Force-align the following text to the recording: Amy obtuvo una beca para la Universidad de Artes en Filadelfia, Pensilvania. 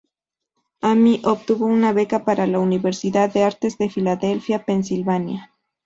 Amy 0.81 1.21
obtuvo 1.25 1.67
una 1.67 1.93
beca 1.93 2.25
para 2.25 2.47
la 2.47 2.57
Universidad 2.57 3.31
de 3.31 3.43
Artes 3.43 3.75
en 3.77 3.91
Filadelfia, 3.91 4.65
Pensilvania. 4.65 5.51